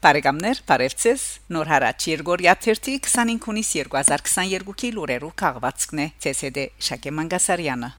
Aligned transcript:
Բարեկամներ, 0.00 0.60
բարևձեզ։ 0.64 1.22
Նոր 1.52 1.68
հարաճ 1.68 2.04
Երգորիա 2.08 2.54
25 2.64 3.34
հունիս 3.44 3.72
2022-ի 3.76 4.88
լուրերով 4.96 5.34
քաղվածքն 5.42 6.00
է 6.00 6.06
ՑՍԴ 6.30 6.64
Շակե 6.86 7.12
Մանգասարյանը։ 7.18 7.90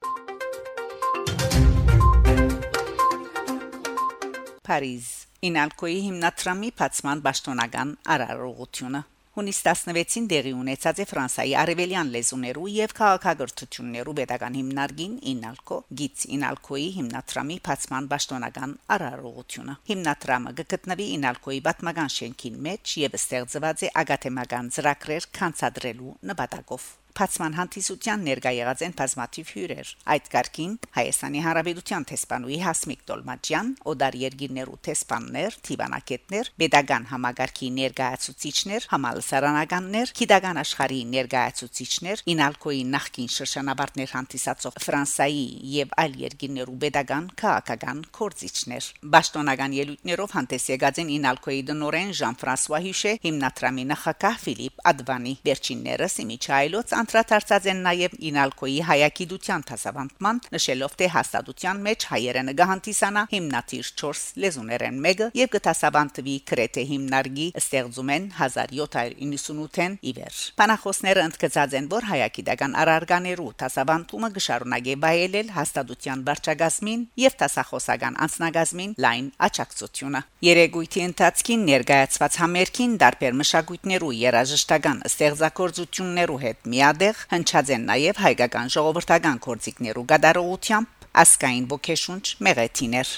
Փարիզ 4.66 5.14
Ինալկոյի 5.52 6.02
հիմնադրամի 6.08 6.74
բացման 6.82 7.22
պաշտոնական 7.30 7.94
արարողությունը 8.18 9.06
Հունիս 9.32 9.60
16-ին 9.64 10.26
դեղի 10.28 10.52
ունեցած 10.60 10.98
է 11.00 11.04
Ֆրանսայի 11.08 11.52
արևելյան 11.62 12.10
լեզուներու 12.12 12.66
եւ 12.76 12.94
քաղաքագործություններու 12.98 14.16
pedagogan 14.18 14.58
հիմնարկին 14.60 15.14
Ինալկո 15.32 15.78
գից 16.02 16.26
Ինալկոյի 16.36 16.90
հիմնադրամի 16.98 17.58
բացման 17.68 18.10
պաշտոնական 18.12 18.76
արարողությունը 18.98 19.76
հիմնադրամը 19.92 20.54
գտնվի 20.76 21.08
Ինալկոյի 21.16 21.62
պատմական 21.70 22.12
շենքին 22.20 22.58
մեջ 22.68 22.98
եւ 23.08 23.20
ստեղծված 23.22 23.86
է 23.88 23.94
ագաթեմական 24.04 24.74
ծրագրեր 24.76 25.30
կանցադրելու 25.40 26.18
նպատակով 26.34 26.92
Փացման 27.18 27.56
հանդիսության 27.58 28.24
ներկա 28.28 28.52
եղած 28.56 28.82
են 28.86 28.94
բազմաթիվ 29.02 29.52
հյուրեր։ 29.52 29.90
Այդ 30.16 30.28
կարգին 30.32 30.74
Հայաստանի 30.96 31.42
Հանրապետության 31.46 32.06
տեսփանուի 32.12 32.58
Հասմիկ 32.62 33.02
Տոլմաջյան, 33.12 33.72
Օդար 33.92 34.18
Երգիրներու 34.22 34.78
տեսփաններ, 34.88 35.58
Տիվանակետներ, 35.68 36.52
Պետական 36.62 37.08
համագարքի 37.12 37.70
ներկայացուցիչներ, 37.82 38.88
համալսարանականներ, 38.92 40.14
Քիդական 40.22 40.62
աշխարհի 40.62 41.02
ներկայացուցիչներ, 41.12 42.24
Ինալկոյի 42.32 42.84
նախկին 42.96 43.32
շրջանաբարտներ 43.36 44.14
հանդիսացող 44.16 44.80
Ֆրանսայի 44.86 45.46
եւ 45.76 45.96
այլ 46.02 46.18
երկիրներու 46.22 46.78
Պետական 46.82 47.30
քաղաքական 47.42 48.02
կորզիչներ։ 48.18 48.90
Պաշտոնական 49.16 49.76
ելույթներով 49.82 50.36
հանդես 50.38 50.68
եկած 50.72 51.02
են 51.02 51.12
Ինալկոյի 51.18 51.62
դնորեն 51.72 52.14
Ժան-Ֆրանսուଆ 52.22 52.80
Հյուշե, 52.86 53.14
հիմնադրամի 53.26 53.86
նախագահ 53.92 54.40
Ֆիլիպ 54.42 54.84
Ադվանի, 54.92 55.34
Վերջիններս 55.48 56.18
Իմիչայլոց 56.26 56.96
անդրադարձած 57.12 57.66
են 57.68 57.80
նաև 57.84 58.14
Ինալկոյի 58.24 58.76
հայագիտության 58.88 59.64
դասավանդման, 59.68 60.38
նշելով 60.54 60.94
թե 61.00 61.08
հաստատության 61.12 61.80
մեջ 61.88 62.06
հայերը 62.12 62.44
նգահանտիսանա 62.48 63.24
հիմնադիր 63.32 63.90
4 64.02 64.22
լեզուներեն 64.44 65.02
մեկը 65.06 65.28
եւ 65.36 65.50
կտասավանդվի 65.56 66.36
քրեթե 66.52 66.84
հիմնարկի 66.92 67.48
ստեղծում 67.62 68.12
են 68.16 68.30
1798-ին 68.38 69.98
իվեր։ 70.12 70.40
Փանախոսները 70.62 71.26
ընդգծած 71.28 71.76
են, 71.82 71.90
որ 71.92 72.08
հայագիտական 72.12 72.78
արարկաներու 72.80 73.52
դասավանդումը 73.60 74.30
գշարունակե 74.40 74.96
բայելել 75.04 75.52
հաստատության 75.58 76.24
վարչագազմին 76.32 77.06
եւ 77.26 77.38
դասախոսական 77.44 78.20
անձնագազմին 78.24 78.96
լայն 79.04 79.28
աճակցությունը։ 79.52 80.24
Երեգույթի 80.48 81.06
ընթացքին 81.12 81.68
ներկայացված 81.72 82.40
համերգին 82.42 82.96
դարբեր 83.02 83.38
մշակույթներու 83.42 84.16
երաժշտական 84.22 85.04
ստեղծագործություններու 85.12 86.42
հետ 86.46 86.72
միա 86.72 86.91
Այնտեղ 86.92 87.20
հնչած 87.32 87.70
են 87.72 87.84
նաև 87.88 88.18
հայկական 88.20 88.72
ժողովրդական 88.74 89.38
կորցիկներու 89.46 90.02
գդարողությամբ 90.12 91.06
ասկային 91.22 91.68
ոգեշունչ 91.72 92.24
մեղեթիներ 92.48 93.12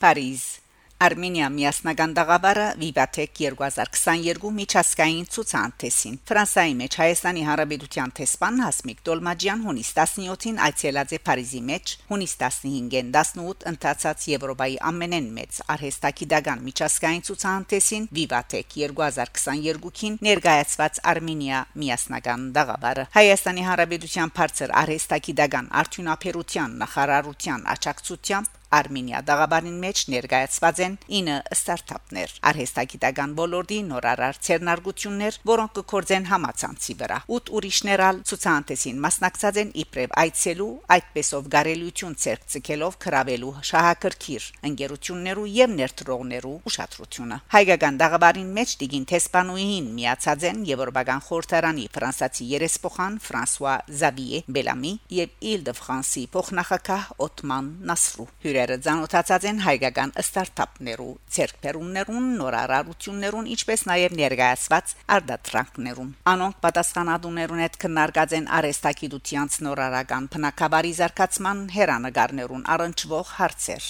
Փարիզ 0.00 0.44
Արմենիա 1.00 1.46
միասնական 1.48 2.10
դաղաբարը 2.12 2.64
Vivatech 2.76 3.30
2022 3.40 4.50
միջազգային 4.56 5.28
ցուցանտեսին 5.32 6.18
Ֆրանսայի 6.28 6.74
մեջ 6.80 6.96
Հայաստանի 7.00 7.44
Հանրապետության 7.46 8.12
տեսփան 8.18 8.60
Հասմիկ 8.64 9.00
Տոլմաջյան 9.08 9.62
հունիս 9.68 9.92
17-ին 9.96 10.60
այցելած 10.66 11.14
է 11.16 11.20
Փարիզի 11.30 11.62
մեջ 11.70 11.94
հունիս 12.10 12.36
15-ին 12.44 13.08
18 13.16 13.66
ընթացած 13.72 14.28
Եվրոպայի 14.34 14.76
ամենեն 14.90 15.32
մեծ 15.40 15.62
արհեստագիտական 15.78 16.62
միջազգային 16.68 17.26
ցուցանտեսին 17.30 18.08
Vivatech 18.20 18.78
2022-ին 18.84 20.20
ներկայացված 20.28 21.04
Արմենիա 21.16 21.64
միասնական 21.80 22.48
դաղաբարը 22.60 23.08
Հայաստանի 23.16 23.68
Հանրապետության 23.72 24.36
բարձր 24.36 24.78
արհեստագիտական 24.84 25.74
արդյունաբերության 25.80 26.80
նախարարության 26.84 27.68
աջակցությամբ 27.78 28.56
Արմենիա 28.70 29.20
դաղաբանին 29.26 29.78
մեջ 29.82 30.02
ներկայացված 30.14 30.80
են 30.86 30.94
9 31.10 31.36
ստարտափներ 31.56 32.34
արհեստագիտական 32.50 33.32
ոլորտի 33.40 33.78
նորարար 33.90 34.38
ցերնարգություններ 34.46 35.38
որոնք 35.50 35.72
կկործեն 35.80 36.28
համացանցի 36.30 36.94
վրա 37.00 37.18
8 37.38 37.50
ուրիշներ 37.60 38.02
ալ 38.06 38.20
ցուցանտեսին 38.30 39.00
մասնակցած 39.06 39.60
են 39.64 39.72
իբրև 39.84 40.14
այցելու 40.22 40.68
այդպեսով 40.96 41.50
գարելություն 41.54 42.16
ցերծկելով 42.24 42.98
կրավելու 43.06 43.54
շահակրքիր 43.70 44.46
ընկերություններու 44.70 45.48
եւ 45.56 45.74
ներդրողներու 45.80 46.54
ուշադրությունը 46.70 47.40
հայկական 47.56 48.00
դաղաբանին 48.04 48.54
մեջ 48.60 48.76
դիգին 48.80 49.08
տեսփանուին 49.10 49.90
միացած 49.98 50.46
են 50.50 50.62
եվրոպական 50.70 51.24
խորհրդարանի 51.26 51.86
ֆրանսացի 51.96 52.48
երեսփոխան 52.54 53.18
Ֆրանսուয়া 53.26 53.74
Զավիե 54.00 54.40
Բելամի 54.54 54.92
եւ 55.16 55.34
Իլ-դե-Ֆրանսի 55.50 56.24
փոխնախագահ 56.34 57.06
Օտման 57.26 57.70
Նասրու 57.90 58.28
հյուրեր 58.44 58.59
Քրերը 58.60 58.76
ցանոթացած 58.84 59.44
են 59.48 59.60
հայկական 59.64 60.10
ստարտափներու, 60.20 61.12
ցերկբերումներուն, 61.32 62.26
նորարարություններուն, 62.40 63.46
ինչպես 63.54 63.84
նաև 63.88 64.16
ներկայացված 64.18 64.92
արդատրակներուն։ 65.16 66.10
Անոնք 66.34 66.58
պատասխանատուներուն 66.66 67.62
հետ 67.64 67.78
քննարկած 67.86 68.34
են 68.36 68.50
արեստակիդությանց 68.60 69.56
նորարարական 69.64 70.28
բնակավարի 70.36 70.92
զարգացման 71.00 71.64
հերանեկարներուն 71.78 72.68
առնչվող 72.76 73.34
հարցեր։ 73.40 73.88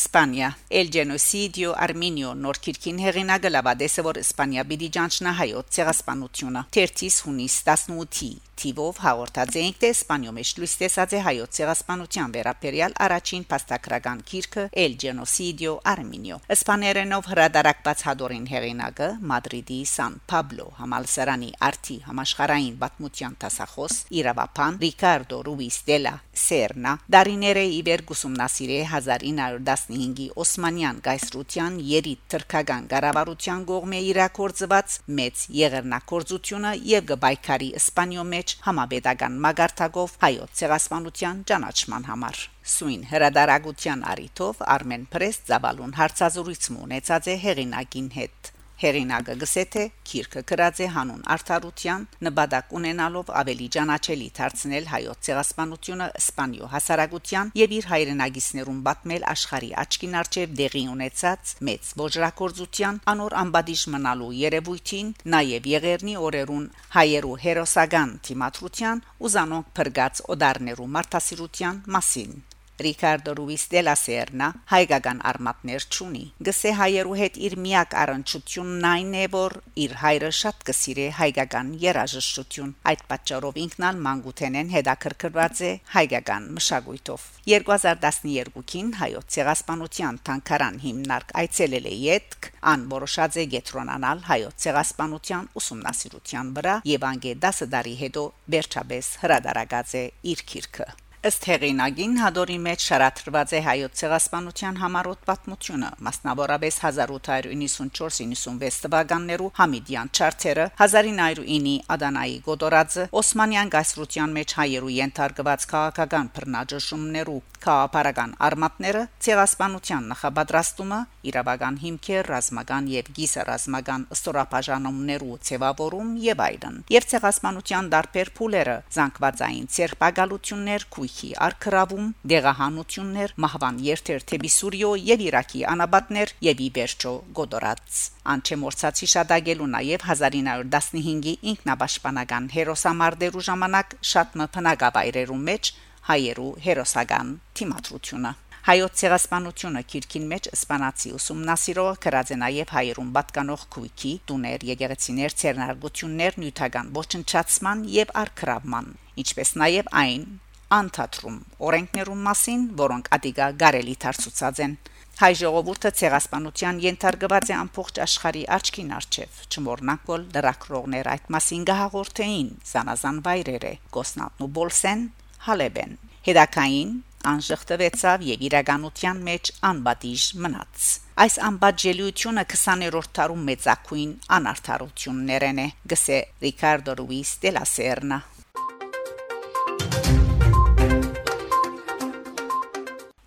Իսպանիա. 0.00 0.50
El 0.80 0.90
genocidio 0.90 1.78
armenio 1.78 2.34
նորքիրքին 2.42 3.02
հեղինակը 3.06 3.50
լավադեսը 3.54 4.06
որ 4.10 4.22
Իսպանիա 4.26 4.66
բիդի 4.70 4.92
ճանչնա 4.96 5.38
հայոց 5.44 5.74
ցեղասպանությունը 5.76 6.62
30 6.74 7.18
հունիս 7.26 7.58
18-ի 7.70 8.30
թիվով 8.60 8.98
հաղորդած 9.04 9.56
էինք 9.60 9.78
թե 9.80 9.90
Իսպանիո 9.94 10.32
մեջ 10.36 10.50
լույս 10.60 10.74
տեսած 10.80 11.14
է 11.16 11.20
հայոց 11.26 11.58
ցեղասպանության 11.58 12.34
վերաբերյալ 12.36 12.96
առաջին 13.06 13.44
փաստագրական 13.50 14.18
գիրքը 14.30 14.64
El 14.84 14.96
genocidio 15.04 15.72
armenio 15.92 16.36
Իսպաներենով 16.54 17.30
հրադարակված 17.30 18.04
հադորին 18.10 18.46
հեղինակը 18.50 19.08
Մադրիդի 19.30 19.78
Սան 19.90 20.18
Պաբլո 20.30 20.66
համալսարանի 20.80 21.50
արտի 21.70 21.96
համաշխարային 22.10 22.76
պատմության 22.84 23.38
տասախոս 23.44 23.96
Իրավապան 24.20 24.80
Ռիկարդո 24.84 25.40
Ռուիս 25.48 25.78
դելա 25.88 26.14
Սերնա 26.40 26.92
դարիները 27.14 27.64
իվեր 27.80 28.04
գուսումնասիրե 28.10 28.78
1915-ի 28.90 30.26
Օսմանյան 30.44 31.00
գայսրության 31.06 31.80
երիտ 31.90 32.22
թրքական 32.34 32.86
կառավարության 32.92 33.66
կողմէ 33.70 34.00
իրակորձված 34.10 34.96
մեծ 35.20 35.44
եղերնակորձությունը 35.60 36.72
եւ 36.90 37.08
գբայքարի 37.10 37.70
Իսպանիո 37.80 38.24
մեջ 38.30 38.49
մեջ 38.50 38.62
համաբեդական 38.66 39.34
մագարտակով 39.44 40.14
հայոց 40.22 40.54
ցեղասպանության 40.60 41.42
ճանաչման 41.50 42.06
համար 42.10 42.38
Սույն 42.74 43.04
հրադարագության 43.10 44.02
արիթով 44.10 44.62
Armen 44.74 45.04
Press 45.12 45.44
ծավալուն 45.50 45.94
հարցազրույց 45.98 46.70
ունեցած 46.74 47.28
է 47.30 47.36
հեղինակին 47.44 48.08
հետ 48.16 48.50
Հերինագը 48.80 49.34
գսե 49.40 49.62
թե 49.74 49.82
քիրքը 50.08 50.42
գրած 50.50 50.78
է 50.80 50.86
հանուն 50.94 51.24
արդարության 51.34 52.06
նպատակ 52.26 52.70
ունենալով 52.78 53.32
ավելի 53.40 53.66
ճանաչելի 53.76 54.28
դարձնել 54.38 54.86
հայոց 54.92 55.28
ցեղասպանությունը 55.28 56.06
Իսպանիո 56.20 56.70
հասարակության 56.74 57.52
եւ 57.60 57.74
իր 57.76 57.88
հայրենագիսներուն 57.90 58.80
պատմել 58.88 59.26
աշխարի 59.34 59.70
աչքին 59.84 60.16
արչեւ 60.22 60.56
դեղի 60.62 60.84
ունեցած 60.96 61.54
մեծ 61.68 61.92
ոչրակորձության 62.00 63.00
անոր 63.14 63.38
ամբադիժ 63.44 63.86
մնալու 63.96 64.32
երևույթին 64.40 65.14
նաեւ 65.36 65.72
եղերնի 65.76 66.20
օրերուն 66.24 66.70
հայերու 66.96 67.40
հերոսական 67.44 68.16
թիմատրության 68.30 69.04
ու 69.20 69.34
զանոնք 69.36 69.74
փրկած 69.80 70.24
օդարներու 70.36 70.94
մարդասիրության 70.96 71.84
մասին 71.98 72.40
Ռիկարդո 72.84 73.32
Ռուիս 73.38 73.64
դե 73.72 73.80
լա 73.86 73.94
Սերնա 74.00 74.46
հայկական 74.70 75.18
արմատներ 75.30 75.86
ճունի։ 75.96 76.22
Գսե 76.48 76.70
հայերու 76.80 77.16
հետ 77.20 77.34
իր 77.46 77.56
միակ 77.64 77.96
առնչությունն 78.02 78.86
այն 78.90 79.12
է, 79.20 79.24
որ 79.34 79.56
իր 79.84 79.94
հայրը 80.00 80.30
շատ 80.40 80.64
կսիրե 80.70 81.06
հայկական 81.18 81.72
երաժշտություն։ 81.84 82.72
Այդ 82.90 83.04
պատճառով 83.10 83.60
ինքնալ 83.64 84.00
մանկութենեն 84.06 84.72
հետաքրքրված 84.76 85.62
է 85.70 85.72
հայկական 85.96 86.48
մշակույթով։ 86.56 87.26
2012-ին 87.50 88.90
հայոց 89.00 89.36
ցեղասպանության 89.36 90.20
թանկարան 90.30 90.80
հիմնարկ 90.86 91.36
այցելել 91.42 91.90
է 91.90 91.94
յետք 92.06 92.50
ան 92.70 92.88
որոշած 92.94 93.38
է 93.40 93.46
գետրոնանալ 93.56 94.24
հայոց 94.30 94.64
ցեղասպանության 94.64 95.50
ուսումնասիրության 95.60 96.54
վրա 96.60 96.74
եւ 96.94 97.06
անգե 97.12 97.36
10 97.44 97.70
տարի 97.76 97.94
հետո 98.06 98.26
վերջապես 98.56 99.14
հրադարագած 99.24 99.96
է 100.00 100.04
իր 100.34 100.44
քիրքը 100.52 100.90
Ըստ 101.20 101.46
հեղինակին 101.50 102.14
հադորի 102.16 102.54
մեջ 102.64 102.84
շարադրված 102.88 103.50
է 103.52 103.58
հայոց 103.66 103.98
ցեղասպանության 104.00 104.78
համառոտ 104.80 105.26
պատմությունը, 105.28 105.90
մասնավորապես 106.06 106.78
1894-96 106.80 108.78
թվականներու 108.86 109.50
Համիդյան 109.58 110.12
չարթերը, 110.16 110.66
1909-ի 110.80 111.76
Ադանայի 111.92 112.38
Գոդորաձը, 112.48 113.04
Օսմանյան 113.20 113.72
գայսրության 113.76 114.32
մեջ 114.40 114.54
հայերու 114.60 114.94
ենթարկված 114.96 115.68
քաղաքական 115.74 116.32
բռնաճշումներու 116.40 117.40
քաղաքական 117.60 118.32
արմատները, 118.40 119.02
ցեղասպանության 119.20 120.06
նախապատրաստումը, 120.14 121.00
իրավական 121.28 121.74
հիմքեր, 121.84 122.30
ռազմական 122.32 122.88
եւ 122.94 123.10
գիսառազմական 123.20 124.06
ստորապաժանումներու 124.16 125.36
ցևավորում 125.50 126.14
եւ 126.24 126.42
այլն։ 126.46 126.80
Եվ 126.96 127.08
ցեղասպանության 127.12 127.90
դարբեր 127.92 128.32
փուլերը, 128.40 128.76
զանգվածային 128.96 129.68
ցերպակալություններ, 129.76 130.88
քույքի 131.10 131.30
արքրավում, 131.42 132.10
դեղահանություններ, 132.30 133.32
մահվան 133.42 133.78
երթեր 133.82 134.24
թեպի 134.30 134.50
Սուրիո 134.54 134.90
եւ 135.10 135.22
Իրաքի 135.26 135.62
անաբատներ 135.72 136.32
եւ 136.46 136.60
իբերջո 136.66 137.12
Գոդորաց։ 137.38 137.98
Անչեմորցացի 138.34 139.08
շադագելու 139.14 139.70
նաեւ 139.74 140.04
1915-ի 140.06 141.34
ինքնաբաշխանական 141.52 142.46
հերոսամարտերու 142.54 143.46
ժամանակ 143.50 143.96
շատ 144.12 144.38
մփնակավայրերու 144.42 145.40
մեջ 145.50 145.72
հայերու 146.10 146.52
հերոսական 146.68 147.34
թիմատրությունը 147.58 148.32
Հայոց 148.60 148.98
ցեղասպանությունը 149.00 149.80
քիրքին 149.90 150.26
մեջ 150.30 150.48
իսպանացի 150.52 151.12
ուսումնասիրողը 151.16 151.94
գրած 152.04 152.32
է 152.34 152.36
նաև 152.42 152.74
հայերուն 152.76 153.12
պատկանող 153.14 153.62
քույքի, 153.76 154.12
տուներ, 154.28 154.66
եկեղեցիներ, 154.70 155.36
ցերնարգություններ, 155.42 156.36
նյութական 156.44 156.92
ոչնչացման 157.00 157.88
եւ 157.96 158.12
արքրավման, 158.20 158.92
ինչպես 159.24 159.56
նաև 159.64 159.90
այն 160.04 160.28
անդատրում 160.76 161.38
օրենքներուն 161.70 162.24
մասին, 162.30 162.62
որոնք 162.80 163.10
ադիգա 163.16 163.46
գարելի 163.64 163.96
դարձուցած 164.04 164.62
են 164.66 164.78
Հայ 165.20 165.34
ժողովուրդը 165.36 165.90
ցեղասպանության 166.00 166.78
ենթարկված 166.80 167.50
է 167.50 167.54
ամբողջ 167.58 167.98
աշխարհի 168.04 168.44
աչքին 168.56 168.94
արչև 168.96 169.40
չմորնակոլ 169.50 170.22
դրակրողներ 170.36 171.10
այդ 171.14 171.26
մասին 171.34 171.66
գահաղորդեին 171.70 172.48
զանազան 172.70 173.18
վայրերը 173.26 173.72
Կոսնատնու 173.96 174.48
Բոլսեն 174.60 175.04
Հալեբեն 175.50 175.92
Հետակային 176.30 176.96
անժխտվեցավ 177.34 178.26
եւ 178.30 178.42
իրականության 178.48 179.22
մեջ 179.28 179.52
անբադիժ 179.74 180.24
մնաց 180.40 180.88
այս 181.20 181.34
անբաժելիությունը 181.50 182.44
20-րդ 182.54 183.14
դարում 183.20 183.46
մեծակույն 183.50 184.12
անարթարություններն 184.40 185.64
է 185.66 185.70
գսե 185.92 186.20
Ռիկարդո 186.46 187.00
Ռուիս 187.02 187.32
դե 187.44 187.58
լա 187.58 187.64
Սերնա 187.76 188.20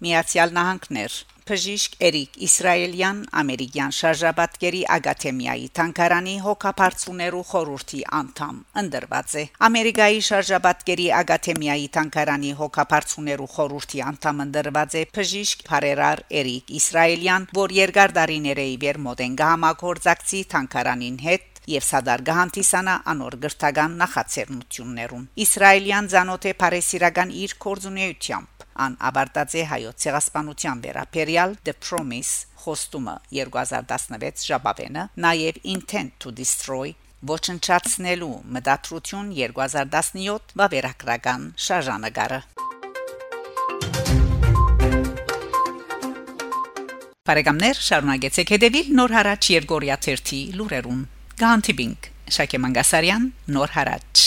Միացյալ 0.03 0.51
Նահանգներ 0.57 1.13
Բժիշկ 1.43 1.95
Էրիկ 2.07 2.37
Իսրայելյան 2.45 3.17
ամերիկյան 3.39 3.93
շարժաբատկերի 3.97 4.81
ակադեմիայի 4.95 5.65
Թանկարանի 5.79 6.35
հոգապարծուներու 6.45 7.43
խորհրդի 7.49 8.01
անդամ 8.19 8.61
ընդրված 8.81 9.35
է. 9.41 9.43
Ամերիկայի 9.67 10.23
շարժաբատկերի 10.29 11.07
ակադեմիայի 11.19 11.87
Թանկարանի 11.99 12.51
հոգապարծուներու 12.63 13.49
խորհրդի 13.55 14.03
անդամ 14.07 14.43
ընդրված 14.47 14.99
է 14.99 15.05
բժիշկ 15.19 15.65
Փարերար 15.71 16.25
Էրիկ 16.43 16.75
Իսրայելյան 16.79 17.49
որ 17.59 17.77
երկար 17.83 18.15
դարիներ 18.19 18.63
է 18.63 18.67
իբեր 18.75 19.01
մոդեն 19.07 19.39
գահամագործակցի 19.43 20.45
Թանկարանին 20.55 21.19
հետ 21.27 21.49
եւ 21.73 21.83
սադար 21.87 22.23
գահանտիսանա 22.27 22.95
անոր 23.13 23.35
գրթական 23.43 23.93
նախաձեռնություններում 24.01 25.27
Իսրայելյան 25.43 26.09
ցանոթ 26.13 26.47
է 26.49 26.53
Փարեսիրական 26.63 27.29
իր 27.43 27.55
կորձունեությամբ 27.67 28.52
ան 28.85 28.97
աբարտացե 29.09 29.63
հայոց 29.69 30.03
ցեղասպանության 30.03 30.83
վերապերյալ 30.83 31.55
The 31.67 31.75
Promise 31.77 32.33
խոստումը 32.63 33.15
2016 33.37 34.45
ժաբավենը 34.49 35.07
նաև 35.25 35.59
Intent 35.75 36.17
to 36.23 36.33
Destroy 36.35 36.93
ոչնչացնելու 37.23 38.33
մտադրություն 38.55 39.31
2017 39.37 40.55
վավերագրական 40.59 41.49
շարժանագարը 41.67 42.39
Բարեկամներ 47.23 47.77
շարունակեցեք 47.87 48.49
հետևել 48.57 48.89
Նոր 48.99 49.17
հարաճ 49.17 49.51
Երգորիա 49.53 49.99
1 50.15 50.33
լուրերուն 50.59 51.03
Գանտիբինգ 51.39 52.09
Շակե 52.37 52.59
Մանգասարյան 52.65 53.29
Նոր 53.55 53.77
հարաճ 53.77 54.23